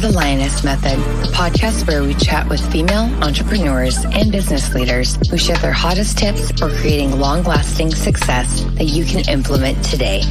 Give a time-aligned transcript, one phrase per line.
[0.00, 5.36] the Lioness Method, the podcast where we chat with female entrepreneurs and business leaders who
[5.36, 10.22] share their hottest tips for creating long lasting success that you can implement today.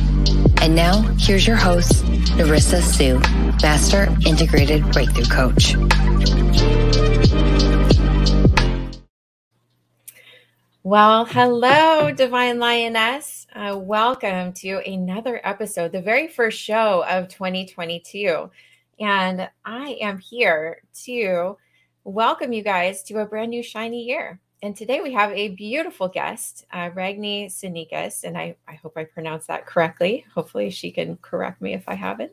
[0.62, 2.06] And now, here's your host,
[2.38, 3.20] Narissa Sue,
[3.62, 5.76] Master Integrated Breakthrough Coach.
[10.84, 13.48] Well, hello, Divine Lioness.
[13.54, 18.50] Uh, welcome to another episode, the very first show of 2022.
[19.00, 21.58] And I am here to
[22.04, 24.40] welcome you guys to a brand new shiny year.
[24.64, 29.04] And today we have a beautiful guest, uh, Ragne Sinikas, and I, I hope I
[29.04, 30.26] pronounced that correctly.
[30.34, 32.32] Hopefully, she can correct me if I haven't.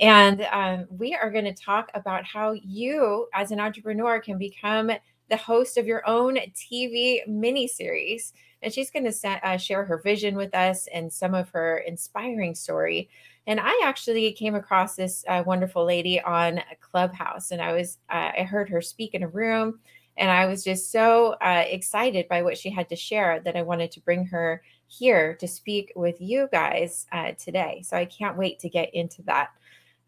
[0.00, 4.90] And um, we are going to talk about how you, as an entrepreneur, can become
[5.28, 8.32] the host of your own TV miniseries.
[8.62, 12.54] And she's going to uh, share her vision with us and some of her inspiring
[12.54, 13.10] story.
[13.46, 18.30] And I actually came across this uh, wonderful lady on Clubhouse, and I was uh,
[18.38, 19.80] I heard her speak in a room,
[20.16, 23.62] and I was just so uh, excited by what she had to share that I
[23.62, 27.82] wanted to bring her here to speak with you guys uh, today.
[27.84, 29.50] So I can't wait to get into that.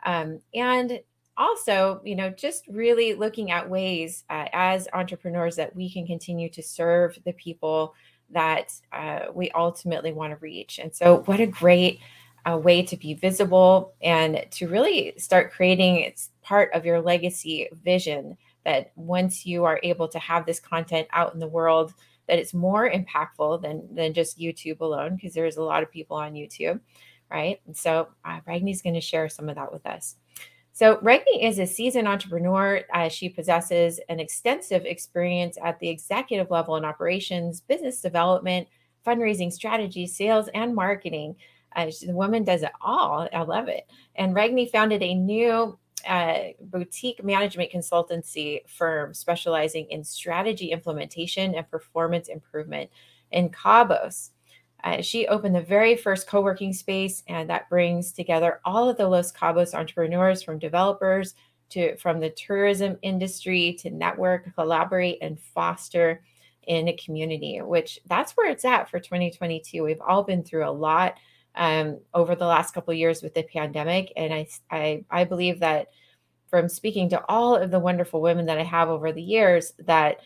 [0.05, 1.01] Um, and
[1.37, 6.51] also, you know, just really looking at ways uh, as entrepreneurs that we can continue
[6.51, 7.95] to serve the people
[8.31, 10.79] that uh, we ultimately want to reach.
[10.79, 12.01] And so, what a great
[12.51, 17.69] uh, way to be visible and to really start creating it's part of your legacy
[17.85, 21.95] vision that once you are able to have this content out in the world
[22.29, 26.17] that it's more impactful than than just youtube alone because there's a lot of people
[26.17, 26.81] on youtube
[27.31, 30.17] right and so uh, Ragne's going to share some of that with us
[30.75, 32.81] so, Ragne is a seasoned entrepreneur.
[32.95, 38.69] Uh, she possesses an extensive experience at the executive level in operations, business development,
[39.07, 41.37] fundraising strategy, sales, and marketing.
[41.75, 43.29] Uh, the woman does it all.
[43.33, 43.87] I love it.
[44.15, 51.71] And Ragne founded a new uh, boutique management consultancy firm specializing in strategy implementation and
[51.71, 52.91] performance improvement
[53.31, 54.31] in Cabos.
[54.85, 58.97] Uh, she opened the very first co working space, and that brings together all of
[58.97, 61.35] the Los Cabos entrepreneurs from developers
[61.71, 66.23] to from the tourism industry to network, collaborate, and foster
[66.67, 69.83] in a community, which that's where it's at for 2022.
[69.83, 71.15] We've all been through a lot
[71.55, 75.89] um, over the last couple years with the pandemic, and I, I I believe that
[76.49, 80.21] from speaking to all of the wonderful women that I have over the years that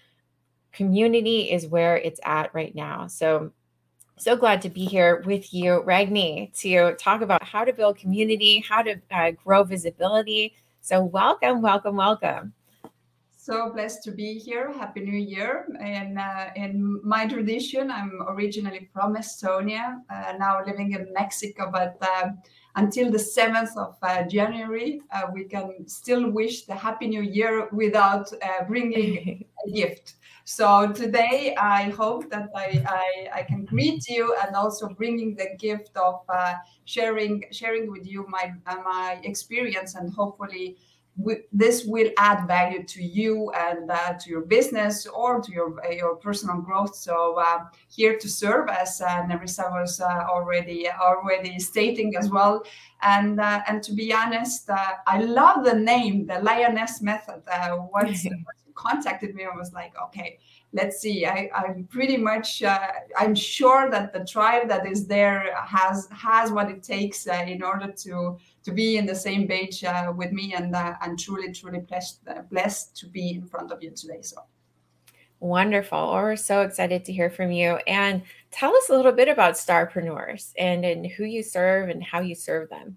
[0.73, 3.07] community is where it's at right now.
[3.07, 3.53] So
[4.19, 8.65] so glad to be here with you, Ragne, to talk about how to build community,
[8.67, 10.55] how to uh, grow visibility.
[10.81, 12.55] So, welcome, welcome, welcome.
[13.47, 14.73] So blessed to be here.
[14.73, 15.69] Happy New Year!
[15.81, 21.71] And uh, in my tradition, I'm originally from Estonia, uh, now living in Mexico.
[21.73, 22.31] But uh,
[22.75, 27.69] until the 7th of uh, January, uh, we can still wish the Happy New Year
[27.71, 28.33] without
[28.67, 30.15] bringing a gift.
[30.49, 35.49] So today, I hope that I, I, I, can greet you and also bringing the
[35.59, 36.55] gift of uh,
[36.85, 40.77] sharing sharing with you my uh, my experience and hopefully
[41.53, 45.91] this will add value to you and uh, to your business or to your uh,
[45.91, 46.95] your personal growth.
[46.95, 52.63] So uh, here to serve, as uh, Narissa was uh, already already stating as well.
[53.03, 57.43] And uh, and to be honest, uh, I love the name, the Lioness Method.
[57.93, 58.27] once
[58.77, 60.39] contacted me I was like, okay,
[60.73, 61.27] let's see.
[61.27, 62.79] I, I'm pretty much, uh,
[63.19, 67.63] I'm sure that the tribe that is there has has what it takes uh, in
[67.63, 71.53] order to to be in the same page uh, with me, and uh, and truly,
[71.53, 74.21] truly blessed uh, blessed to be in front of you today.
[74.23, 74.39] So.
[75.39, 75.99] Wonderful.
[75.99, 77.79] Well, we're so excited to hear from you.
[77.87, 82.21] And tell us a little bit about Starpreneurs and, and who you serve and how
[82.21, 82.97] you serve them.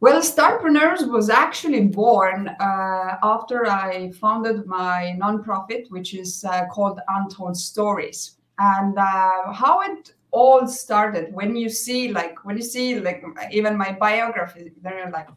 [0.00, 6.98] Well, Starpreneurs was actually born uh, after I founded my nonprofit, which is uh, called
[7.08, 8.38] Untold Stories.
[8.58, 13.76] And uh, how it all started when you see, like, when you see, like, even
[13.76, 15.28] my biography, then you're like,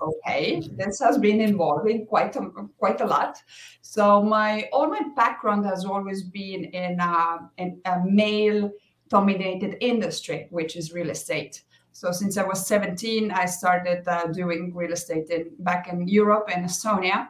[0.00, 3.42] okay, this has been involving quite a, quite a lot.
[3.80, 8.70] So my all my background has always been in, uh, in a male
[9.08, 11.62] dominated industry, which is real estate.
[11.92, 16.48] So since I was 17, I started uh, doing real estate in back in Europe
[16.54, 17.28] in Estonia,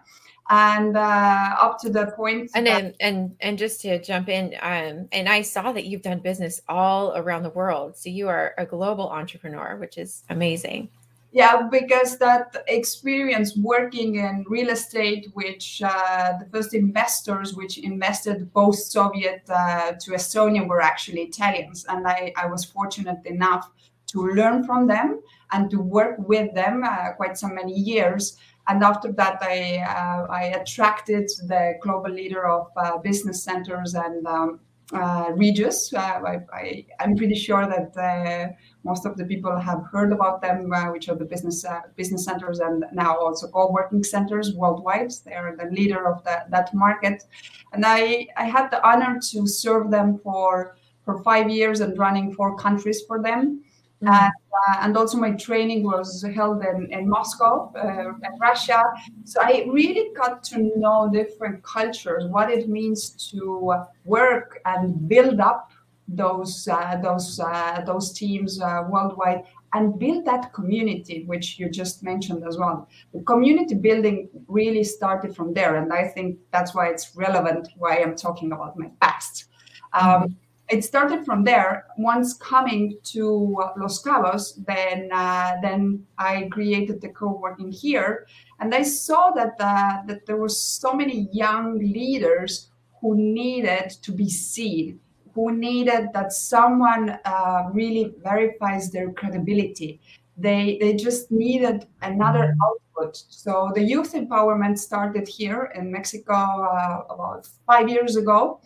[0.50, 2.50] and uh, up to the point.
[2.54, 6.18] And then, and and just to jump in, um, and I saw that you've done
[6.18, 7.96] business all around the world.
[7.96, 10.90] So you are a global entrepreneur, which is amazing.
[11.32, 18.52] Yeah, because that experience working in real estate, which uh, the first investors which invested
[18.52, 23.70] post Soviet uh, to Estonia were actually Italians, and I, I was fortunate enough
[24.08, 25.20] to learn from them
[25.52, 28.36] and to work with them uh, quite so many years.
[28.70, 29.56] And after that, I
[29.98, 34.60] uh, I attracted the global leader of uh, business centers and um,
[34.92, 35.92] uh, Regus.
[35.92, 36.20] Uh,
[36.52, 38.52] I, am pretty sure that uh,
[38.84, 41.64] most of the people have heard about them, uh, which are the business
[41.96, 45.12] business centers and now also co-working centers worldwide.
[45.24, 47.24] They are the leader of that market,
[47.72, 52.32] and I I had the honor to serve them for for five years and running
[52.34, 53.64] four countries for them.
[54.02, 54.14] Mm-hmm.
[54.14, 54.32] And,
[54.68, 58.82] uh, and, also my training was held in, in Moscow uh, in Russia.
[59.24, 63.74] So I really got to know different cultures, what it means to
[64.06, 65.70] work and build up
[66.08, 69.44] those uh, those uh, those teams uh, worldwide
[69.74, 72.88] and build that community, which you just mentioned as well.
[73.12, 77.68] The community building really started from there, and I think that's why it's relevant.
[77.76, 79.44] Why I'm talking about my past.
[79.92, 80.32] Um, mm-hmm
[80.70, 81.86] it started from there.
[81.98, 88.26] Once coming to Los Cabos, then uh, then I created the co-working here,
[88.60, 92.70] and I saw that uh, that there were so many young leaders
[93.00, 95.00] who needed to be seen,
[95.34, 100.00] who needed that someone uh, really verifies their credibility.
[100.36, 103.16] They they just needed another output.
[103.28, 108.60] So the youth empowerment started here in Mexico uh, about five years ago,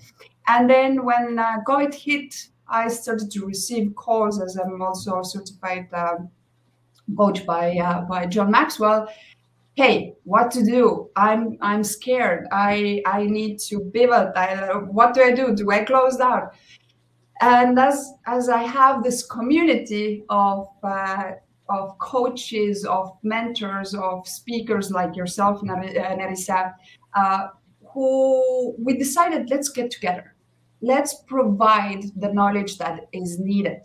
[0.47, 5.89] and then when uh, COVID hit, I started to receive calls as I'm also certified
[5.93, 6.17] uh,
[7.17, 9.09] coach by uh, by John Maxwell.
[9.75, 11.11] Hey, what to do?
[11.17, 12.47] I'm I'm scared.
[12.53, 14.33] I I need to pivot.
[14.37, 15.55] I, what do I do?
[15.55, 16.51] Do I close down?
[17.41, 21.33] And as as I have this community of uh,
[21.69, 26.75] of coaches, of mentors, of speakers like yourself, Nerissa,
[27.15, 27.49] uh,
[27.93, 30.34] who we decided let's get together
[30.85, 33.81] let's provide the knowledge that is needed.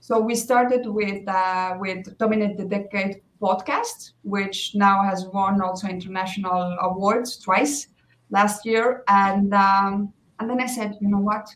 [0.00, 5.86] So we started with uh, with Dominate the Decade podcast, which now has won also
[5.86, 7.86] international awards twice
[8.30, 9.04] last year.
[9.08, 11.46] And um, and then I said, you know what,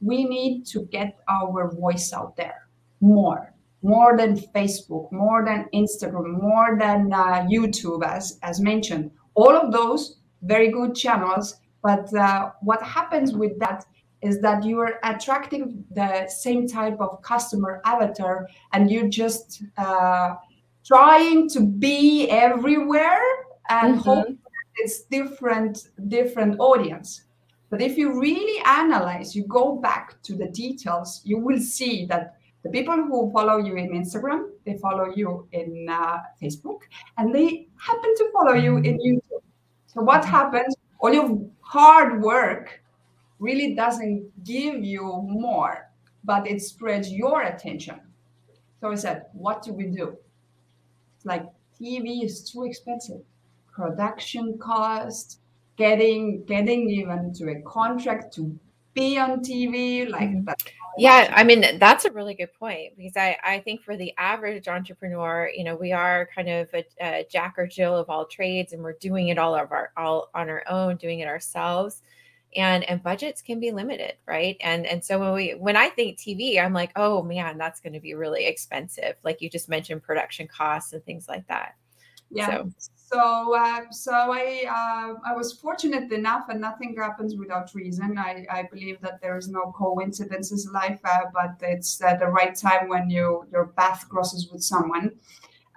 [0.00, 2.66] we need to get our voice out there
[3.00, 9.12] more, more than Facebook, more than Instagram, more than uh, YouTube, as as mentioned.
[9.34, 11.60] All of those very good channels.
[11.84, 13.84] But uh, what happens with that
[14.22, 20.34] is that you are attracting the same type of customer avatar and you're just uh,
[20.84, 23.22] trying to be everywhere
[23.68, 24.02] and mm-hmm.
[24.02, 24.28] hope
[24.76, 27.24] it's different different audience.
[27.70, 32.36] But if you really analyze you go back to the details you will see that
[32.62, 36.80] the people who follow you in instagram they follow you in uh, facebook
[37.18, 39.42] and they happen to follow you in youtube.
[39.86, 40.74] So what happens?
[41.00, 42.81] All your hard work
[43.42, 45.90] really doesn't give you more,
[46.24, 48.00] but it spreads your attention.
[48.80, 50.16] So I said, what do we do?
[51.16, 51.44] It's like
[51.78, 53.20] TV is too expensive.
[53.72, 55.40] Production cost,
[55.76, 58.56] getting getting even to a contract to
[58.94, 60.44] be on TV, like mm-hmm.
[60.44, 60.62] that.
[60.98, 64.68] Yeah, I mean that's a really good point because I I think for the average
[64.68, 68.74] entrepreneur, you know, we are kind of a, a Jack or Jill of all trades,
[68.74, 72.02] and we're doing it all of our all on our own, doing it ourselves
[72.56, 74.56] and and budgets can be limited right?
[74.60, 77.92] And and so when we when i think tv i'm like oh man that's going
[77.92, 81.74] to be really expensive like you just mentioned production costs and things like that.
[82.30, 82.46] Yeah.
[82.46, 82.72] So
[83.12, 88.16] so, uh, so i uh, i was fortunate enough and nothing happens without reason.
[88.18, 92.28] I i believe that there is no coincidences in life uh, but it's at the
[92.28, 95.12] right time when you your path crosses with someone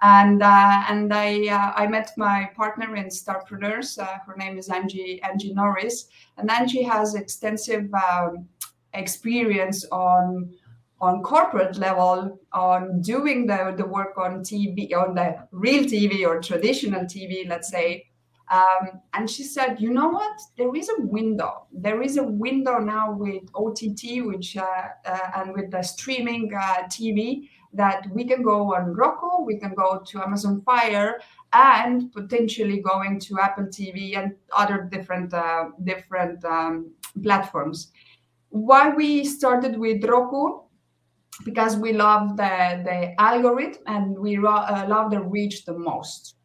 [0.02, 3.98] and uh, and I uh, I met my partner in Starpreneurs.
[3.98, 8.46] Uh, her name is Angie Angie Norris, and Angie has extensive um,
[8.92, 10.52] experience on
[11.00, 16.40] on corporate level on doing the, the work on TV on the real TV or
[16.40, 18.06] traditional TV, let's say.
[18.50, 20.40] Um, and she said, you know what?
[20.56, 21.66] There is a window.
[21.72, 24.64] There is a window now with OTT, which uh,
[25.04, 29.74] uh, and with the streaming uh, TV that we can go on Roku, we can
[29.74, 31.20] go to Amazon Fire,
[31.52, 36.92] and potentially going to Apple TV and other different uh, different um,
[37.22, 37.92] platforms.
[38.48, 40.60] Why we started with Roku?
[41.44, 46.36] Because we love the the algorithm and we uh, love the reach the most.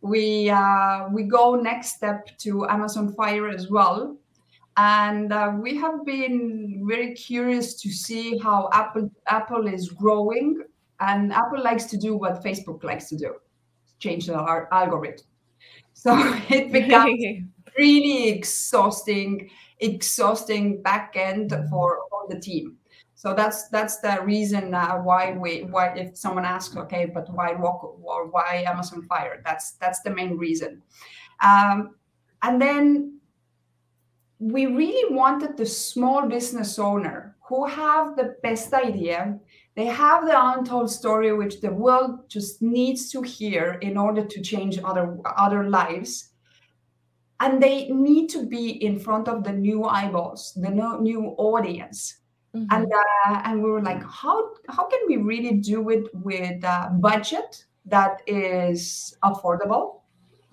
[0.00, 4.18] We uh, we go next step to Amazon Fire as well
[4.76, 10.62] and uh, we have been very curious to see how apple apple is growing
[11.00, 13.34] and apple likes to do what facebook likes to do
[13.98, 15.26] change the algorithm
[15.92, 16.12] so
[16.50, 17.22] it becomes
[17.78, 19.48] really exhausting
[19.80, 22.76] exhausting back end for, for the team
[23.24, 27.52] So that's that's the reason uh, why we why if someone asks, okay, but why
[27.52, 29.40] Roku or why Amazon Fire?
[29.46, 30.82] That's that's the main reason.
[31.40, 31.96] Um,
[32.42, 33.20] and then
[34.52, 39.38] we really wanted the small business owner who have the best idea.
[39.74, 44.40] They have the untold story which the world just needs to hear in order to
[44.42, 46.30] change other other lives.
[47.40, 52.20] And they need to be in front of the new eyeballs the new audience.
[52.54, 52.66] Mm-hmm.
[52.70, 52.92] and
[53.26, 57.64] uh, and we were like how how can we really do it with a budget
[57.84, 60.02] that is affordable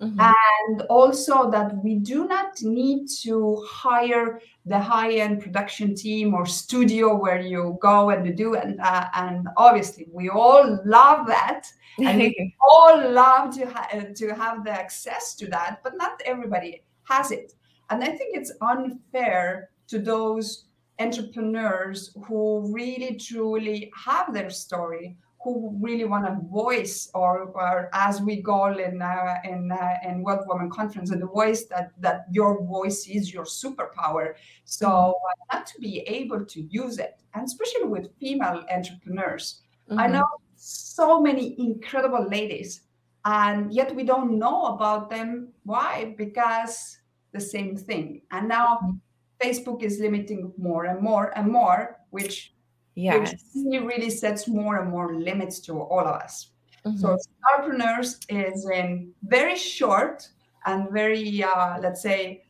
[0.02, 0.20] Mm-hmm.
[0.20, 7.14] And also that we do not need to hire the high-end production team or studio
[7.14, 11.66] where you go and you do and uh, and obviously we all love that
[11.98, 16.20] and we all love to ha- uh, to have the access to that, but not
[16.24, 17.52] everybody has it.
[17.90, 20.64] And I think it's unfair to those
[20.98, 28.20] entrepreneurs who really truly have their story who really want to voice or, or as
[28.20, 32.26] we call in uh, in uh, in Wealth Women Conference, and the voice that that
[32.30, 34.34] your voice is your superpower.
[34.64, 35.56] So mm-hmm.
[35.56, 39.98] not to be able to use it, and especially with female entrepreneurs, mm-hmm.
[39.98, 42.82] I know so many incredible ladies,
[43.24, 45.52] and yet we don't know about them.
[45.64, 46.14] Why?
[46.16, 46.98] Because
[47.32, 48.78] the same thing, and now.
[48.78, 48.96] Mm-hmm.
[49.42, 52.54] Facebook is limiting more and more and more, which
[52.94, 53.34] Yes.
[53.54, 56.50] Which really sets more and more limits to all of us.
[56.84, 56.98] Mm-hmm.
[56.98, 60.28] So Starpreneurs is in very short
[60.66, 62.44] and very, uh, let's say,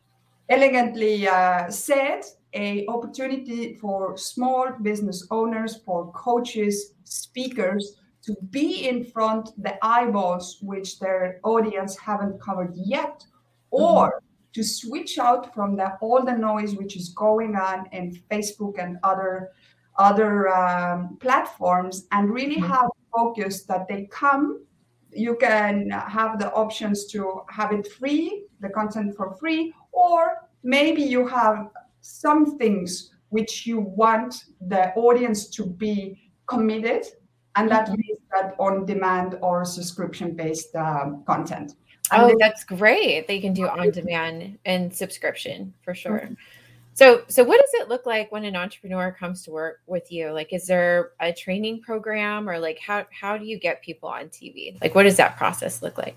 [0.49, 9.04] elegantly uh, said, a opportunity for small business owners, for coaches, speakers to be in
[9.04, 13.25] front the eyeballs which their audience haven't covered yet,
[13.72, 13.84] mm-hmm.
[13.84, 14.26] or mm-hmm.
[14.52, 18.99] to switch out from the all the noise which is going on in Facebook and
[19.02, 19.52] other
[19.96, 22.72] other um, platforms and really mm-hmm.
[22.72, 24.64] have focus that they come
[25.14, 31.02] you can have the options to have it free the content for free or maybe
[31.02, 31.68] you have
[32.00, 37.04] some things which you want the audience to be committed
[37.56, 38.00] and that mm-hmm.
[38.00, 41.75] means that on demand or subscription based um, content
[42.11, 46.34] and oh that's great they can do on demand and subscription for sure mm-hmm.
[46.94, 50.30] So, so what does it look like when an entrepreneur comes to work with you?
[50.30, 54.28] Like, is there a training program, or like how how do you get people on
[54.28, 54.80] TV?
[54.80, 56.16] Like, what does that process look like?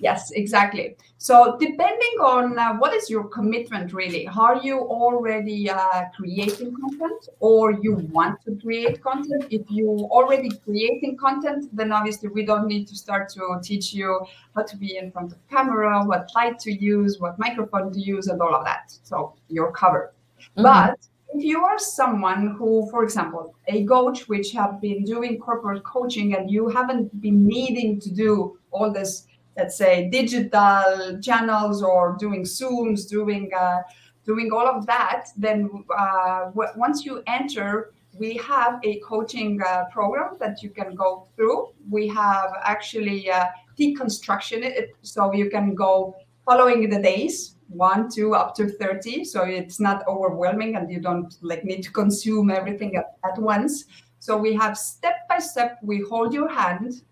[0.00, 0.96] Yes, exactly.
[1.18, 7.28] So depending on uh, what is your commitment really, are you already uh, creating content
[7.38, 9.44] or you want to create content?
[9.50, 14.24] If you're already creating content, then obviously we don't need to start to teach you
[14.54, 18.28] how to be in front of camera, what light to use, what microphone to use,
[18.28, 18.94] and all of that.
[19.02, 20.12] So you're covered.
[20.56, 20.62] Mm-hmm.
[20.62, 20.98] But
[21.34, 26.34] if you are someone who, for example, a coach which have been doing corporate coaching
[26.34, 29.26] and you haven't been needing to do all this
[29.60, 33.80] let's say digital channels or doing zooms doing uh,
[34.24, 35.58] doing all of that then
[36.02, 41.28] uh, w- once you enter we have a coaching uh, program that you can go
[41.36, 41.68] through.
[41.88, 43.46] We have actually uh,
[43.78, 49.44] deconstruction it so you can go following the days one two up to 30 so
[49.44, 53.84] it's not overwhelming and you don't like need to consume everything at, at once.
[54.18, 57.02] So we have step by step we hold your hand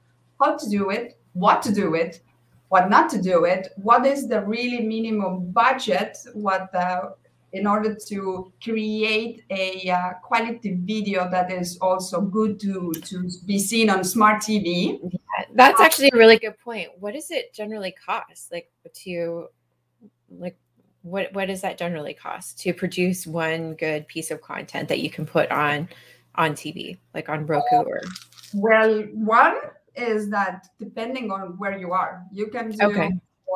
[0.41, 2.21] how to do it what to do it
[2.69, 7.15] what not to do it what is the really minimum budget what the
[7.53, 13.59] in order to create a uh, quality video that is also good to to be
[13.59, 14.99] seen on smart tv
[15.39, 16.89] yeah, that's actually a really good point.
[16.99, 18.51] What does it generally cost?
[18.53, 18.71] Like
[19.05, 19.49] to
[20.31, 20.57] like
[21.03, 25.11] what what does that generally cost to produce one good piece of content that you
[25.11, 25.89] can put on
[26.35, 28.01] on tv like on roku or?
[28.55, 29.57] Well one
[29.99, 33.11] is that depending on where you are, you can do okay.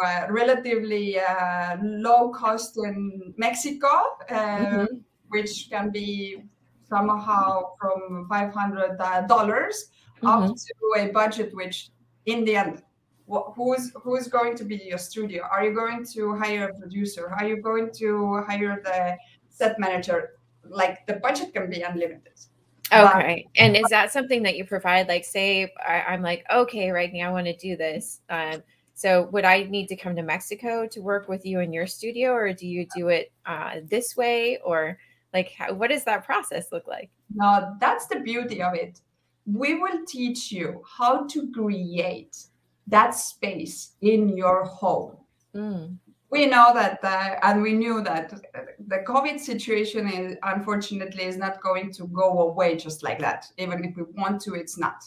[0.04, 3.88] uh, relatively uh, low cost in Mexico,
[4.28, 4.84] uh, mm-hmm.
[5.28, 6.42] which can be
[6.88, 9.90] somehow from five hundred dollars
[10.22, 10.26] mm-hmm.
[10.26, 11.90] up to a budget which,
[12.26, 12.82] in the end,
[13.54, 15.46] who's who's going to be your studio?
[15.50, 17.30] Are you going to hire a producer?
[17.30, 19.16] Are you going to hire the
[19.48, 20.30] set manager?
[20.64, 22.38] Like the budget can be unlimited.
[22.92, 23.48] Okay.
[23.56, 25.08] and is that something that you provide?
[25.08, 28.20] Like, say I, am like, okay, right now I want to do this.
[28.28, 28.62] Um,
[28.94, 32.32] so would I need to come to Mexico to work with you in your studio,
[32.32, 34.98] or do you do it uh, this way, or
[35.32, 37.10] like, how, what does that process look like?
[37.34, 39.00] No, that's the beauty of it.
[39.46, 42.36] We will teach you how to create
[42.86, 45.16] that space in your home.
[45.54, 45.98] Mm
[46.32, 48.32] we know that uh, and we knew that
[48.88, 53.44] the COVID situation is unfortunately is not going to go away just like that.
[53.58, 55.02] Even if we want to, it's not.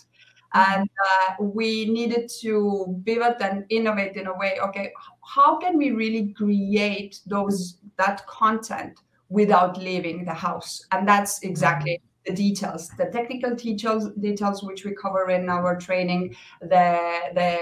[0.55, 0.73] Mm-hmm.
[0.73, 4.59] And uh, we needed to pivot and innovate in a way.
[4.61, 10.85] Okay, how can we really create those that content without leaving the house?
[10.91, 16.35] And that's exactly the details, the technical details, details which we cover in our training,
[16.61, 16.99] the
[17.33, 17.57] the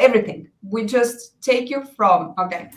[0.00, 0.48] everything.
[0.62, 2.70] We just take you from okay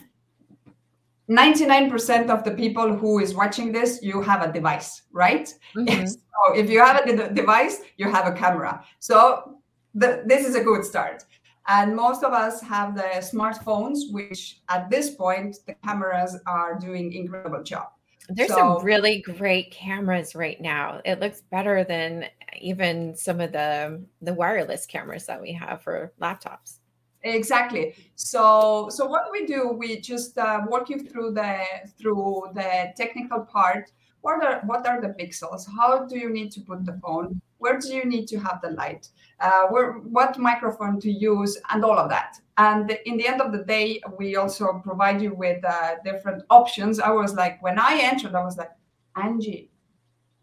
[1.29, 5.53] 99% of the people who is watching this you have a device right?
[5.75, 6.05] Mm-hmm.
[6.07, 8.83] so if you have a device you have a camera.
[8.99, 9.57] So
[9.95, 11.23] the, this is a good start.
[11.67, 17.13] And most of us have the smartphones which at this point the cameras are doing
[17.13, 17.87] incredible job.
[18.29, 21.01] There's so, some really great cameras right now.
[21.05, 22.25] It looks better than
[22.59, 26.79] even some of the the wireless cameras that we have for laptops
[27.23, 27.95] exactly.
[28.15, 31.63] So so what we do we just uh, walk you through the
[31.97, 33.91] through the technical part.
[34.21, 35.65] What are what are the pixels?
[35.77, 37.41] How do you need to put the phone?
[37.57, 39.09] Where do you need to have the light?
[39.39, 42.37] Uh, where what microphone to use and all of that.
[42.57, 46.99] And in the end of the day we also provide you with uh, different options.
[46.99, 48.71] I was like when i entered i was like
[49.15, 49.71] angie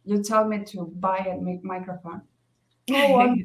[0.04, 2.22] you tell me to buy a microphone.
[2.92, 3.36] Oh,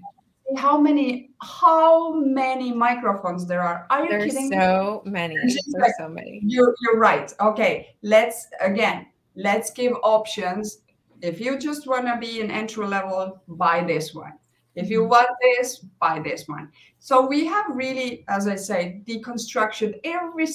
[0.58, 3.88] how many how many microphones there are?
[3.90, 5.12] Are you there's kidding so me?
[5.12, 6.42] many there's like, so many.
[6.46, 7.34] You're, you're right.
[7.40, 10.80] Okay let's again let's give options.
[11.22, 14.34] If you just want to be an entry level buy this one.
[14.76, 15.10] If you mm-hmm.
[15.10, 16.70] want this buy this one.
[17.00, 20.48] So we have really as i say deconstruction every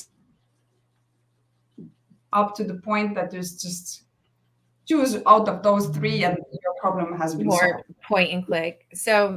[2.33, 4.05] up to the point that there's just
[4.87, 7.85] choose out of those three and your problem has been more solved.
[8.03, 8.87] point and click.
[8.94, 9.37] So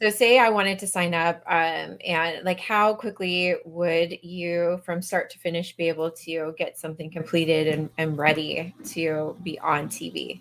[0.00, 5.02] so, say I wanted to sign up, um, and like, how quickly would you, from
[5.02, 9.88] start to finish, be able to get something completed and, and ready to be on
[9.88, 10.40] TV?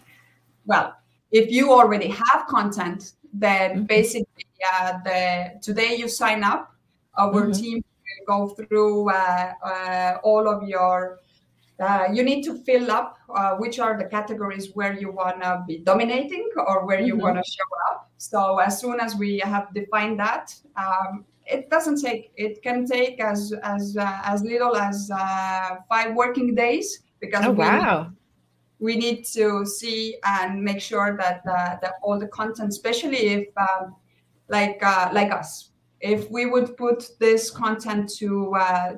[0.65, 0.95] Well,
[1.31, 3.83] if you already have content, then mm-hmm.
[3.83, 6.73] basically, uh, the today you sign up,
[7.17, 7.51] our mm-hmm.
[7.51, 11.19] team will go through uh, uh, all of your
[11.79, 15.63] uh, you need to fill up uh, which are the categories where you want to
[15.67, 17.23] be dominating or where you mm-hmm.
[17.23, 18.09] want to show up.
[18.17, 22.31] So as soon as we have defined that, um, it doesn't take.
[22.35, 27.51] It can take as as uh, as little as uh, five working days because oh,
[27.51, 28.11] wow.
[28.79, 33.29] we, we need to see and make sure that uh, that all the content, especially
[33.29, 33.95] if um,
[34.47, 38.53] like uh, like us, if we would put this content to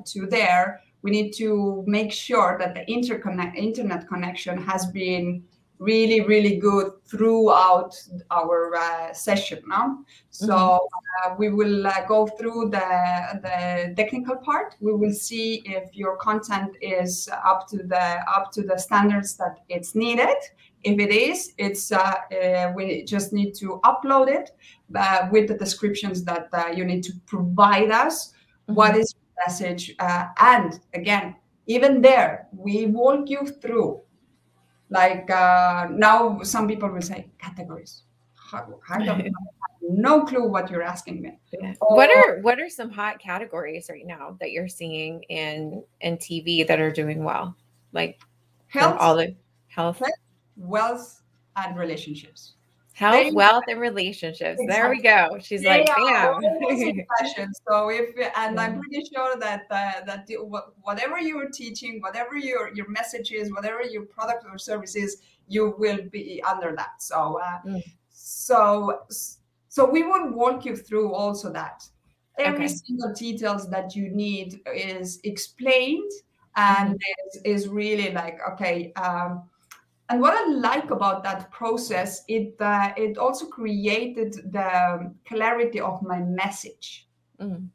[0.08, 5.44] to there we need to make sure that the interconnect, internet connection has been
[5.82, 7.96] really really good throughout
[8.30, 9.98] our uh, session now
[10.30, 11.32] so mm-hmm.
[11.32, 12.88] uh, we will uh, go through the,
[13.42, 18.62] the technical part we will see if your content is up to the up to
[18.62, 20.38] the standards that it's needed
[20.84, 24.52] if it is it's uh, uh, we just need to upload it
[24.96, 28.76] uh, with the descriptions that you need to provide us mm-hmm.
[28.76, 29.95] what is message.
[29.99, 31.36] Uh, and again,
[31.67, 34.01] even there, we walk you through.
[34.89, 38.04] Like uh, now, some people will say categories.
[38.54, 39.25] I have
[39.82, 41.39] no clue what you're asking me.
[41.54, 41.73] Yeah.
[41.80, 46.17] Or, what are what are some hot categories right now that you're seeing in in
[46.17, 47.56] TV that are doing well?
[47.93, 48.19] Like
[48.67, 49.36] health, all the
[49.67, 50.12] health, health
[50.58, 51.21] wealth,
[51.56, 52.56] and relationships
[53.02, 54.60] health, wealth, and relationships.
[54.60, 54.68] Exactly.
[54.68, 55.38] There we go.
[55.42, 56.42] She's like, bam.
[57.68, 60.36] so if and I'm pretty sure that uh, that the,
[60.82, 65.76] whatever you're teaching, whatever your your message is, whatever your product or service is, you
[65.78, 67.02] will be under that.
[67.02, 67.84] So uh, mm.
[68.10, 69.02] so
[69.68, 71.84] so we would walk you through also that
[72.38, 72.74] every okay.
[72.74, 76.12] single details that you need is explained
[76.56, 77.40] and mm-hmm.
[77.46, 78.92] is, is really like okay.
[78.94, 79.44] Um,
[80.12, 86.02] and what I like about that process, it uh, it also created the clarity of
[86.04, 87.08] my message.
[87.39, 87.69] Mm.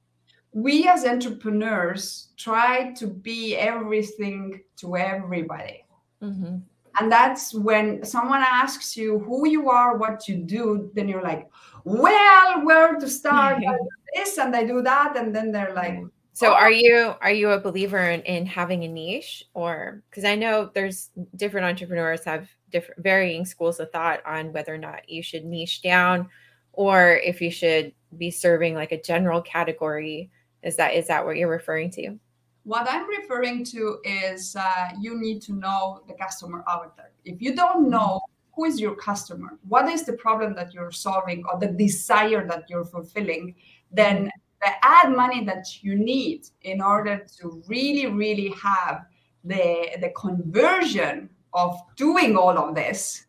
[0.52, 5.84] We as entrepreneurs try to be everything to everybody.
[6.22, 6.56] Mm-hmm.
[6.98, 11.48] And that's when someone asks you who you are, what you do, then you're like,
[11.84, 13.56] well, where to start?
[13.68, 15.16] I do this and I do that.
[15.16, 16.00] And then they're like,
[16.36, 20.34] so are you are you a believer in, in having a niche or because I
[20.34, 25.22] know there's different entrepreneurs have different varying schools of thought on whether or not you
[25.22, 26.28] should niche down
[26.74, 30.30] or if you should be serving like a general category.
[30.62, 32.18] Is that is that what you're referring to?
[32.64, 37.12] What I'm referring to is uh, you need to know the customer avatar.
[37.24, 37.92] If you don't mm-hmm.
[37.92, 38.20] know
[38.54, 42.64] who is your customer, what is the problem that you're solving or the desire that
[42.68, 43.54] you're fulfilling,
[43.90, 49.06] then mm-hmm the ad money that you need in order to really, really have
[49.44, 53.26] the the conversion of doing all of this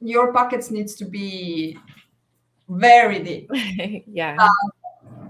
[0.00, 1.78] your pockets needs to be
[2.68, 3.50] very deep.
[4.06, 4.36] Yeah.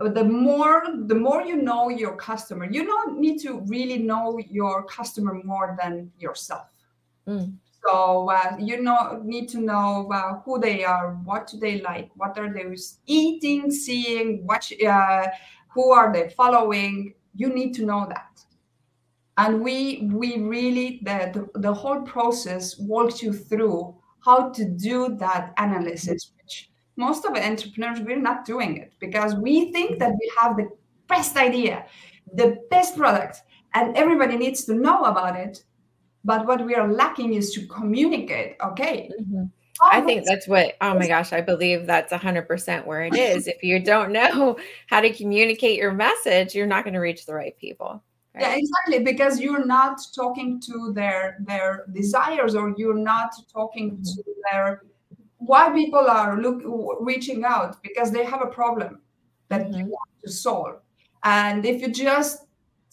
[0.01, 4.39] Uh, the more the more you know your customer you don't need to really know
[4.49, 6.69] your customer more than yourself.
[7.27, 7.55] Mm.
[7.89, 12.11] So uh, you know need to know uh, who they are what do they like
[12.17, 12.67] what are they
[13.07, 15.27] eating seeing what uh,
[15.79, 17.15] who are they following?
[17.37, 18.41] You need to know that.
[19.37, 25.17] And we we really the, the, the whole process walks you through how to do
[25.19, 30.33] that analysis which most of entrepreneurs we're not doing it because we think that we
[30.41, 30.69] have the
[31.07, 31.87] best idea
[32.35, 33.43] the best product
[33.75, 35.63] and everybody needs to know about it
[36.25, 39.45] but what we are lacking is to communicate okay mm-hmm.
[39.81, 43.47] I think that's what, oh my gosh, I believe that's 100% where it is.
[43.47, 47.35] if you don't know how to communicate your message, you're not going to reach the
[47.35, 48.03] right people.
[48.35, 48.43] Right?
[48.43, 49.05] Yeah, exactly.
[49.05, 54.03] Because you're not talking to their their desires, or you're not talking mm-hmm.
[54.03, 54.83] to their
[55.39, 56.63] why people are look
[57.01, 59.01] reaching out because they have a problem
[59.49, 59.79] that mm-hmm.
[59.79, 60.81] you want to solve.
[61.25, 62.45] And if you just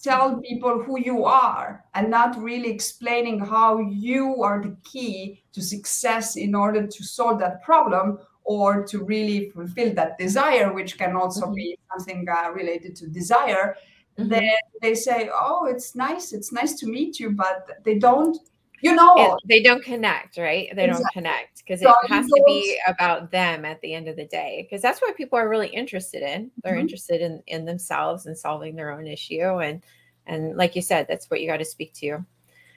[0.06, 5.62] tell people who you are and not really explaining how you are the key to
[5.62, 11.16] success in order to solve that problem or to really fulfill that desire, which can
[11.16, 11.56] also mm-hmm.
[11.56, 13.76] be something uh, related to desire,
[14.20, 14.30] mm-hmm.
[14.30, 16.32] then they say, "Oh, it's nice.
[16.32, 18.38] It's nice to meet you," but they don't.
[18.82, 20.70] You know, it, they don't connect, right?
[20.76, 20.92] They exactly.
[20.92, 24.26] don't connect because so it has to be about them at the end of the
[24.26, 24.68] day.
[24.68, 26.52] Because that's what people are really interested in.
[26.64, 26.82] They're mm-hmm.
[26.82, 29.82] interested in in themselves and solving their own issue, and
[30.28, 32.26] and like you said, that's what you got to speak to.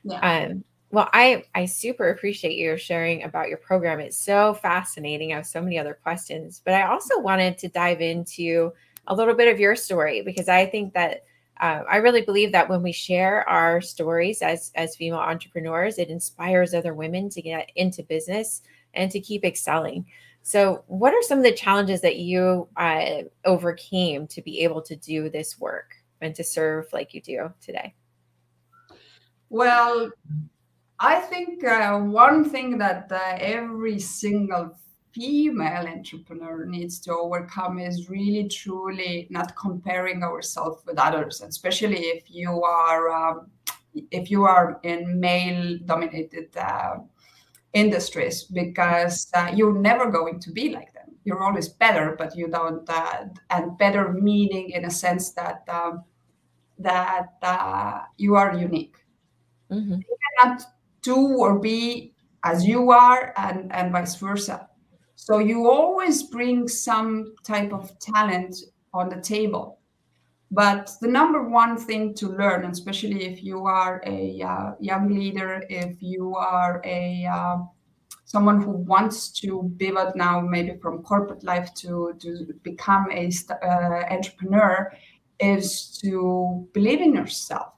[0.04, 0.46] Yeah.
[0.46, 4.00] Um, well, I I super appreciate you sharing about your program.
[4.00, 5.32] It's so fascinating.
[5.32, 8.72] I have so many other questions, but I also wanted to dive into
[9.06, 11.24] a little bit of your story because I think that
[11.60, 16.08] uh, I really believe that when we share our stories as as female entrepreneurs, it
[16.08, 18.62] inspires other women to get into business
[18.94, 20.06] and to keep excelling.
[20.42, 24.96] So, what are some of the challenges that you uh, overcame to be able to
[24.96, 27.94] do this work and to serve like you do today?
[29.50, 30.10] Well,
[31.00, 34.76] I think uh, one thing that uh, every single
[35.18, 42.30] female entrepreneur needs to overcome is really truly not comparing ourselves with others, especially if
[42.30, 43.50] you are um,
[44.12, 46.98] if you are in male dominated uh,
[47.72, 51.10] industries, because uh, you're never going to be like them.
[51.24, 52.88] You're always better, but you don't.
[52.88, 56.04] Uh, and better meaning in a sense that um,
[56.78, 58.96] that uh, you are unique.
[59.68, 59.94] Mm-hmm.
[59.94, 60.62] You cannot
[61.02, 64.68] do or be as you are and, and vice versa.
[65.28, 68.56] So you always bring some type of talent
[68.94, 69.78] on the table.
[70.50, 75.62] But the number one thing to learn, especially if you are a uh, young leader,
[75.68, 77.58] if you are a uh,
[78.24, 83.30] someone who wants to pivot now, maybe from corporate life to to become a
[83.62, 84.90] uh, entrepreneur,
[85.40, 87.74] is to believe in yourself.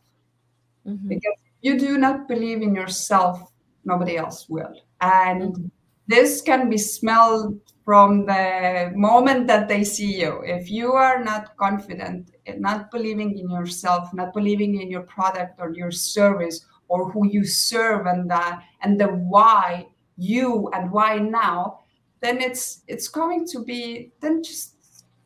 [0.86, 1.08] Mm-hmm.
[1.08, 3.50] Because you do not believe in yourself,
[3.84, 4.74] nobody else will.
[5.00, 5.80] And mm-hmm.
[6.11, 10.42] This can be smelled from the moment that they see you.
[10.44, 15.73] If you are not confident, not believing in yourself, not believing in your product or
[15.73, 21.81] your service or who you serve and the, and the why you and why now,
[22.20, 24.75] then it's it's going to be then just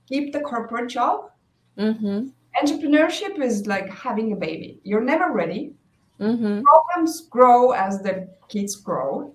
[0.07, 1.31] keep the corporate job.
[1.77, 2.29] Mm-hmm.
[2.63, 4.81] Entrepreneurship is like having a baby.
[4.85, 5.75] You're never ready
[6.21, 6.63] Mm-hmm.
[6.63, 9.35] Problems grow as the kids grow,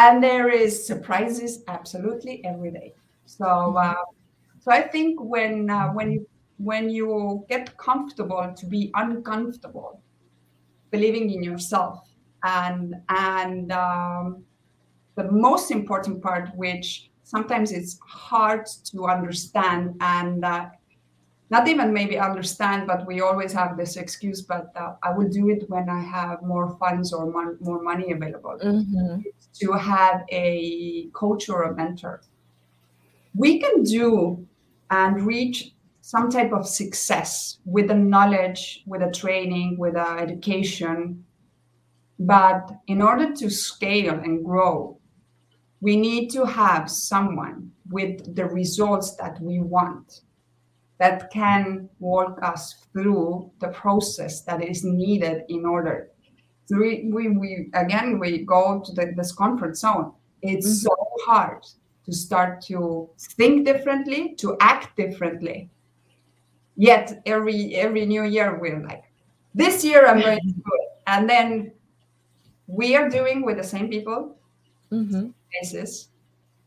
[0.00, 2.94] and there is surprises absolutely every day.
[3.26, 3.76] So, mm-hmm.
[3.76, 4.04] uh,
[4.60, 10.00] so I think when uh, when you when you get comfortable to be uncomfortable,
[10.90, 12.08] believing in yourself,
[12.44, 14.42] and and um,
[15.16, 20.66] the most important part, which sometimes it's hard to understand and uh,
[21.50, 25.50] not even maybe understand, but we always have this excuse, but uh, I will do
[25.50, 28.56] it when I have more funds or mon- more money available.
[28.62, 29.22] Mm-hmm.
[29.62, 32.22] To have a coach or a mentor.
[33.34, 34.46] We can do
[34.90, 41.24] and reach some type of success with the knowledge, with the training, with the education.
[42.20, 44.98] But in order to scale and grow,
[45.80, 50.20] we need to have someone with the results that we want
[51.00, 56.10] that can walk us through the process that is needed in order.
[56.66, 60.12] So we, we, we again we go to the, this comfort zone.
[60.42, 60.86] It's mm-hmm.
[60.86, 61.64] so hard
[62.06, 65.68] to start to think differently, to act differently.
[66.76, 69.04] Yet every every new year we're like,
[69.54, 70.88] this year I'm going to do it.
[71.08, 71.72] and then
[72.68, 74.36] we are doing with the same people
[74.92, 75.30] Mm-hmm.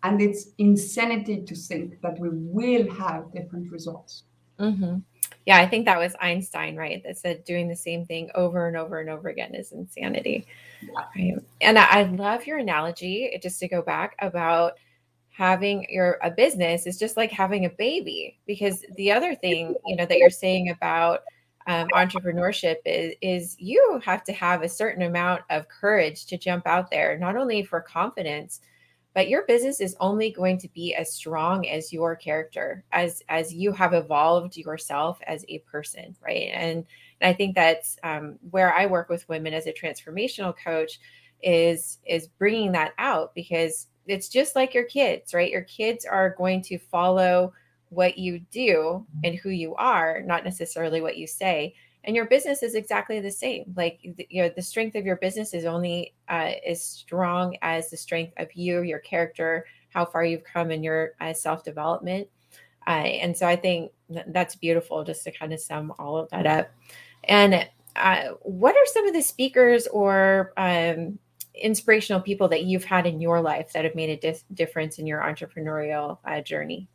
[0.04, 4.24] And it's insanity to think that we will have different results
[4.60, 5.00] Mm-hmm.
[5.46, 7.04] Yeah, I think that was Einstein, right?
[7.04, 10.46] That said doing the same thing over and over and over again is insanity.
[10.82, 10.90] Yeah.
[11.16, 11.34] Right.
[11.62, 14.74] And I, I love your analogy, just to go back about
[15.30, 19.96] having your a business is just like having a baby because the other thing you
[19.96, 21.22] know that you're saying about
[21.66, 26.68] um, entrepreneurship is is you have to have a certain amount of courage to jump
[26.68, 28.62] out there not only for confidence
[29.14, 33.54] but your business is only going to be as strong as your character as as
[33.54, 36.50] you have evolved yourself as a person right?
[36.54, 36.86] And,
[37.22, 41.00] and i think that's um, where i work with women as a transformational coach
[41.42, 45.52] is is bringing that out because it's just like your kids right?
[45.52, 47.54] Your kids are going to follow
[47.90, 52.64] what you do and who you are not necessarily what you say and your business
[52.64, 56.52] is exactly the same like you know the strength of your business is only uh,
[56.68, 61.12] as strong as the strength of you your character how far you've come in your
[61.22, 62.28] uh, self-development.
[62.88, 63.92] Uh, and so i think
[64.28, 66.72] that's beautiful just to kind of sum all of that up.
[67.26, 71.18] And uh, what are some of the speakers or um,
[71.56, 75.08] inspirational people that you've had in your life that have made a dif- difference in
[75.08, 76.88] your entrepreneurial uh, journey?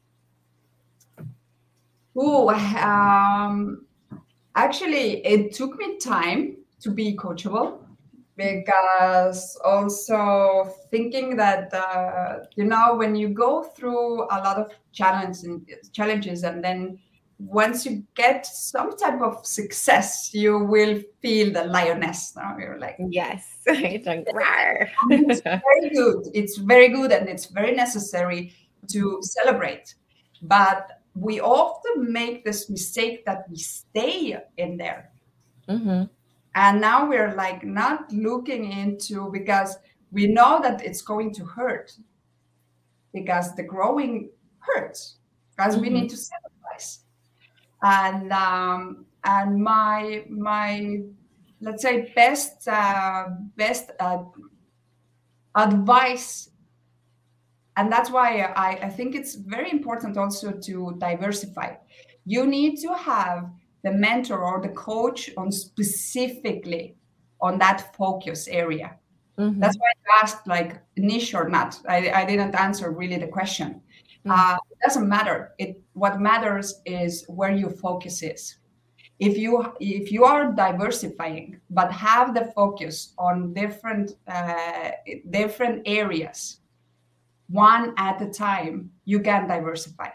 [2.16, 3.86] Oh um,
[4.64, 7.78] actually it took me time to be coachable
[8.36, 15.44] because also thinking that uh, you know when you go through a lot of challenges
[15.44, 16.98] and challenges and then
[17.38, 22.96] once you get some type of success you will feel the lioness now you're like
[23.10, 24.26] yes it's like
[25.10, 26.28] it's very good.
[26.34, 28.52] It's very good and it's very necessary
[28.88, 29.94] to celebrate.
[30.42, 35.12] But we often make this mistake that we stay in there
[35.68, 36.08] Mhm.
[36.54, 39.76] and now we're like not looking into because
[40.10, 41.92] we know that it's going to hurt
[43.12, 45.18] because the growing hurts
[45.56, 45.94] because we Mhm.
[46.02, 47.04] need to sacrifice
[47.82, 51.00] and um and my my
[51.60, 54.24] let's say best uh, best uh,
[55.54, 56.50] advice
[57.78, 58.28] and that's why
[58.66, 61.70] I, I think it's very important also to diversify
[62.24, 63.40] you need to have
[63.84, 66.84] the mentor or the coach on specifically
[67.40, 68.98] on that focus area
[69.38, 69.60] Mhm.
[69.60, 71.78] that's why I asked like niche or not.
[71.88, 73.80] I, I didn't answer really the question.
[74.26, 74.32] Mm.
[74.34, 75.54] Uh, it doesn't matter.
[75.58, 78.58] It what matters is where your focus is.
[79.20, 84.90] If you if you are diversifying but have the focus on different uh,
[85.30, 86.60] different areas,
[87.48, 90.10] one at a time, you can diversify.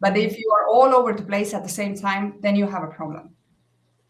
[0.00, 2.82] But if you are all over the place at the same time, then you have
[2.82, 3.30] a problem.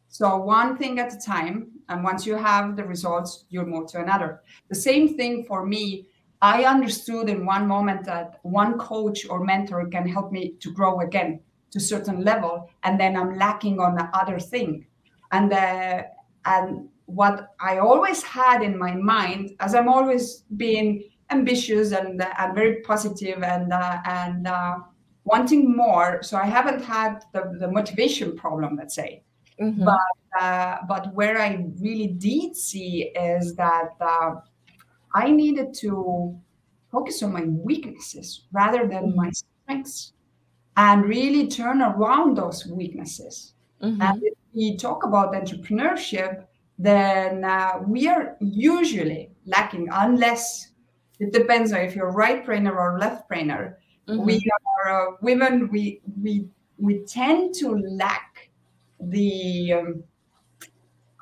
[0.08, 4.00] So one thing at a time, and once you have the results, you move to
[4.00, 4.42] another.
[4.68, 6.06] The same thing for me.
[6.40, 11.00] I understood in one moment that one coach or mentor can help me to grow
[11.00, 14.86] again to a certain level, and then I'm lacking on the other thing.
[15.30, 16.02] And uh,
[16.44, 22.54] and what I always had in my mind, as I'm always being ambitious and and
[22.54, 24.76] very positive and uh, and uh,
[25.24, 29.22] wanting more, so I haven't had the, the motivation problem, let's say
[29.60, 29.86] Mhm.
[30.40, 34.30] uh, but where I really did see is that uh,
[35.14, 36.34] I needed to
[36.90, 40.14] focus on my weaknesses rather than my strengths
[40.76, 43.54] and really turn around those weaknesses.
[43.82, 44.00] Mhm.
[44.02, 46.44] And if we talk about entrepreneurship,
[46.78, 50.71] then uh, we are usually lacking, unless
[51.22, 53.76] it depends on if you're right brainer or left brainer.
[54.08, 54.26] Mhm.
[54.26, 58.50] We are uh, women, we, we, we tend to lack
[58.98, 60.04] the um,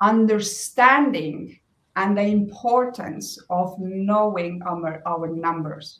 [0.01, 1.59] understanding
[1.95, 5.99] and the importance of knowing our, our numbers.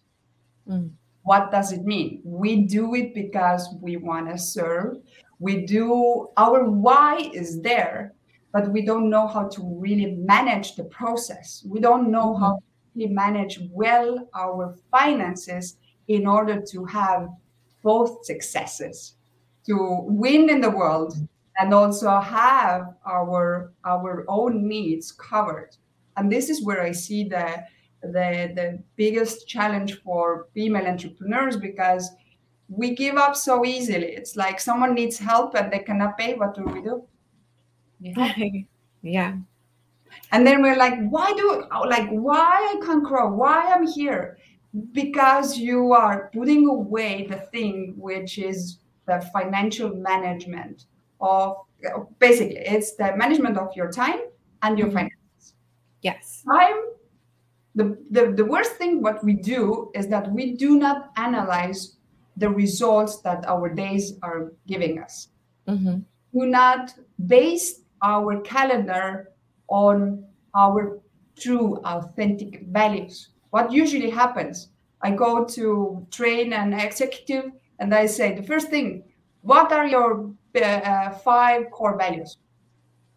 [0.68, 0.90] Mm.
[1.22, 2.22] What does it mean?
[2.24, 4.98] We do it because we want to serve.
[5.38, 8.14] We do, our why is there,
[8.52, 11.64] but we don't know how to really manage the process.
[11.68, 15.78] We don't know how really manage well our finances
[16.08, 17.30] in order to have
[17.84, 19.16] both successes,
[19.66, 21.16] to win in the world
[21.60, 25.76] and also have our our own needs covered.
[26.18, 27.64] And this is where i see the
[28.02, 32.10] the the biggest challenge for female entrepreneurs because
[32.68, 34.08] we give up so easily.
[34.08, 36.36] It's like someone needs help and they cannot pay.
[36.36, 37.04] What do we do?
[39.02, 39.36] Yeah.
[40.32, 44.38] and then we're like why do like why i can't grow why i'm here
[44.94, 50.86] because you are putting away the thing which is the financial management
[51.20, 51.58] of
[52.20, 54.20] basically it's the management of your time
[54.64, 54.98] and your mm-hmm.
[54.98, 55.54] finances.
[56.02, 56.44] Yes.
[56.50, 56.82] Time,
[57.76, 61.98] the, the, the worst thing what we do is that we do not analyze
[62.38, 65.30] the results that our days are giving us.
[65.68, 66.00] Mm-hmm.
[66.34, 66.94] Do not
[67.28, 69.32] base our calendar
[69.72, 71.00] on our
[71.40, 73.30] true, authentic values.
[73.50, 74.70] What usually happens?
[75.02, 79.04] I go to train an executive and I say, the first thing,
[79.42, 80.32] what are your
[80.62, 82.38] uh, five core values?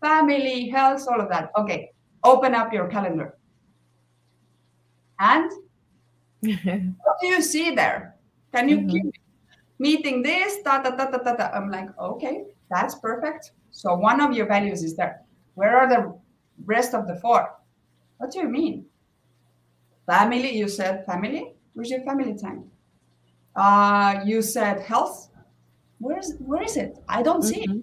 [0.01, 1.51] Family, health, all of that.
[1.59, 1.91] Okay,
[2.23, 3.37] open up your calendar.
[5.19, 5.51] And
[6.41, 8.17] what do you see there?
[8.55, 9.09] Can you mm-hmm.
[9.79, 10.63] meeting this?
[10.65, 11.51] Da, da, da, da, da.
[11.53, 13.53] I'm like, okay, that's perfect.
[13.71, 15.23] So one of your values is there.
[15.55, 16.19] Where are the
[16.65, 17.57] rest of the four?
[18.19, 18.87] What do you mean?
[20.07, 21.55] Family, you said family.
[21.73, 22.71] Where's your family time?
[23.57, 25.31] Uh, you said health.
[25.99, 26.99] Where's where is it?
[27.09, 27.49] I don't mm-hmm.
[27.49, 27.71] see it.
[27.71, 27.81] Mm-hmm.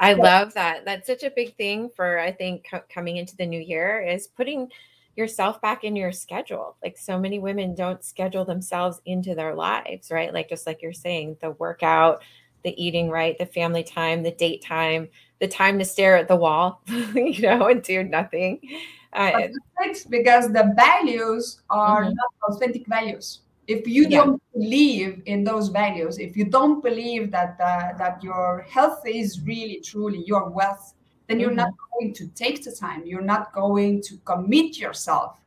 [0.00, 0.84] I love that.
[0.84, 4.26] That's such a big thing for I think co- coming into the new year is
[4.26, 4.68] putting
[5.16, 6.76] yourself back in your schedule.
[6.82, 10.32] Like so many women don't schedule themselves into their lives, right?
[10.32, 12.22] Like just like you're saying, the workout,
[12.64, 15.08] the eating right, the family time, the date time,
[15.40, 18.60] the time to stare at the wall, you know, and do nothing.
[19.12, 19.42] Uh,
[20.10, 22.14] because the values are mm-hmm.
[22.14, 23.40] not authentic values.
[23.68, 24.24] If you yeah.
[24.24, 29.40] don't believe in those values, if you don't believe that uh, that your health is
[29.42, 30.94] really truly your wealth,
[31.28, 31.58] then you're mm-hmm.
[31.58, 33.04] not going to take the time.
[33.06, 35.38] You're not going to commit yourself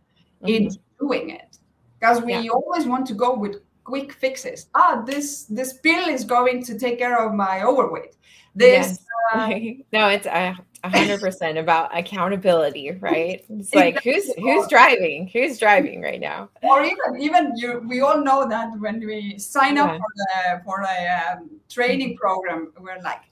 [0.41, 0.47] mm-hmm.
[0.47, 1.57] in doing it
[1.99, 2.49] because we yeah.
[2.49, 4.67] always want to go with quick fixes.
[4.75, 8.13] Ah, this this pill is going to take care of my overweight.
[8.53, 9.05] This yes.
[9.33, 9.47] uh,
[9.97, 13.45] no, it's a hundred percent about accountability, right?
[13.59, 15.29] It's like who's who's driving?
[15.33, 16.49] Who's driving right now?
[16.61, 19.85] Or even even you, we all know that when we sign yeah.
[19.85, 20.33] up for the
[20.65, 23.23] for a um, training program, we're like,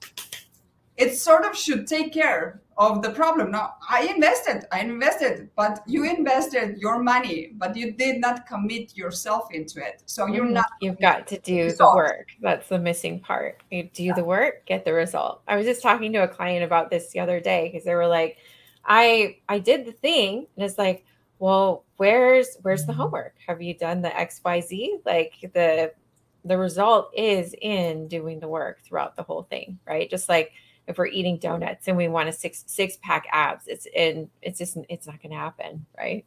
[0.97, 3.51] it sort of should take care of the problem.
[3.51, 8.97] Now, I invested, I invested, but you invested your money, but you did not commit
[8.97, 10.03] yourself into it.
[10.05, 10.53] So you're mm-hmm.
[10.53, 10.69] not.
[10.81, 12.29] You've got to do the work.
[12.41, 13.63] That's the missing part.
[13.71, 14.13] You do yeah.
[14.13, 15.41] the work, get the result.
[15.47, 18.07] I was just talking to a client about this the other day because they were
[18.07, 18.37] like,
[18.85, 21.05] I I did the thing, and it's like,
[21.39, 23.35] well, where's where's the homework?
[23.47, 24.97] Have you done the X Y Z?
[25.05, 25.93] Like the
[26.43, 30.09] the result is in doing the work throughout the whole thing, right?
[30.09, 30.51] Just like
[30.87, 34.59] if we're eating donuts and we want a six six pack abs it's in it's
[34.59, 36.25] just it's not going to happen right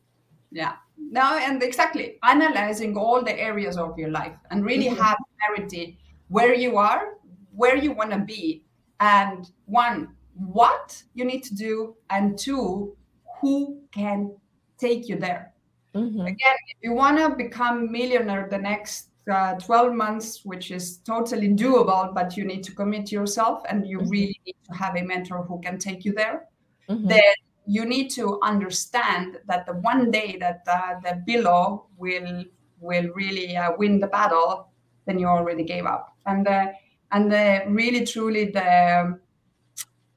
[0.50, 5.02] yeah no and exactly analyzing all the areas of your life and really mm-hmm.
[5.02, 7.14] have clarity where you are
[7.54, 8.64] where you want to be
[9.00, 12.96] and one what you need to do and two
[13.40, 14.32] who can
[14.78, 15.52] take you there
[15.94, 16.20] mm-hmm.
[16.20, 21.48] again if you want to become millionaire the next uh, 12 months, which is totally
[21.48, 24.08] doable, but you need to commit yourself and you mm-hmm.
[24.08, 26.46] really need to have a mentor who can take you there.
[26.88, 27.08] Mm-hmm.
[27.08, 27.34] Then
[27.66, 32.44] you need to understand that the one day that uh, the below will
[32.80, 34.68] will really uh, win the battle,
[35.04, 36.16] then you already gave up.
[36.26, 36.72] And the
[37.12, 39.18] and the really truly the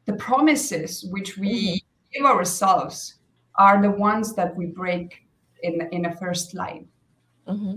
[0.05, 2.13] the promises which we mm-hmm.
[2.13, 3.15] give ourselves
[3.55, 5.27] are the ones that we break
[5.63, 6.87] in in a first line.
[7.47, 7.75] Mm-hmm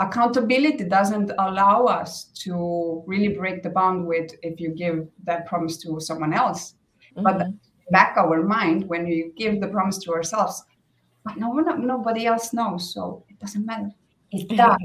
[0.00, 5.76] accountability doesn't allow us to really break the bond with if you give that promise
[5.78, 6.74] to someone else.
[7.16, 7.24] Mm-hmm.
[7.24, 7.46] but
[7.90, 10.62] back our mind when you give the promise to ourselves
[11.24, 13.90] but no one nobody else knows so it doesn't matter.
[14.30, 14.76] It does.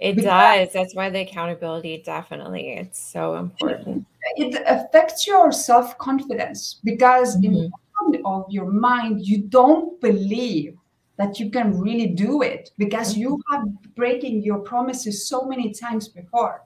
[0.00, 0.72] It because does.
[0.72, 4.06] that's why the accountability definitely it's so important.
[4.36, 7.68] It affects your self-confidence because mm-hmm.
[8.14, 10.77] in of your mind you don't believe
[11.18, 13.66] that you can really do it because you have
[13.96, 16.62] breaking your promises so many times before.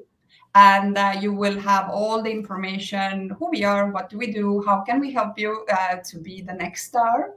[0.55, 4.61] and uh, you will have all the information who we are what do we do
[4.65, 7.31] how can we help you uh, to be the next star.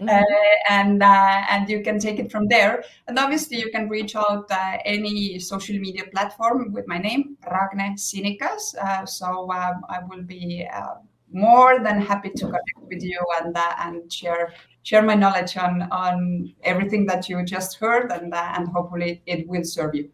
[0.00, 0.08] Mm-hmm.
[0.08, 0.22] uh,
[0.68, 2.84] and uh, and you can take it from there.
[3.08, 7.96] And obviously you can reach out uh, any social media platform with my name ragne
[7.96, 10.66] sinikas uh, so um, i will be
[11.32, 14.52] more than happy to connect with you and and share
[14.82, 19.64] share my knowledge on on everything that you just heard and and hopefully it will
[19.64, 20.10] serve you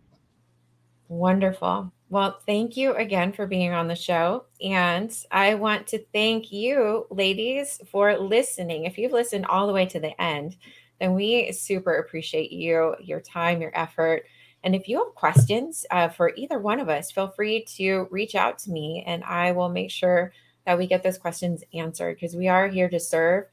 [1.08, 4.44] wonderful well, thank you again for being on the show.
[4.60, 8.84] And I want to thank you, ladies, for listening.
[8.84, 10.56] If you've listened all the way to the end,
[11.00, 14.24] then we super appreciate you, your time, your effort.
[14.62, 18.36] And if you have questions uh, for either one of us, feel free to reach
[18.36, 20.32] out to me and I will make sure
[20.66, 23.44] that we get those questions answered because we are here to serve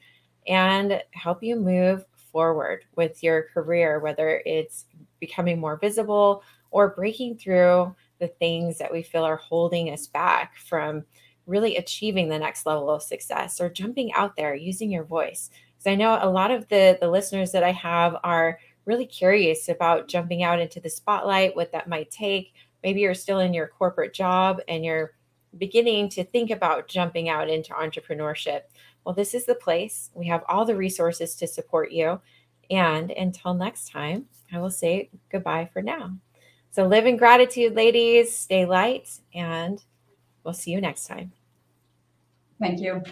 [0.48, 4.86] and help you move forward with your career, whether it's
[5.20, 10.58] becoming more visible or breaking through the things that we feel are holding us back
[10.58, 11.04] from
[11.46, 15.50] really achieving the next level of success or jumping out there using your voice.
[15.74, 19.70] Because i know a lot of the the listeners that i have are really curious
[19.70, 22.54] about jumping out into the spotlight what that might take.
[22.84, 25.14] Maybe you're still in your corporate job and you're
[25.58, 28.62] beginning to think about jumping out into entrepreneurship.
[29.04, 30.10] Well this is the place.
[30.14, 32.20] We have all the resources to support you.
[32.70, 36.16] And until next time i will say goodbye for now.
[36.72, 39.84] So live in gratitude, ladies, stay light, and
[40.44, 41.32] we'll see you next time.
[42.60, 43.04] Thank you.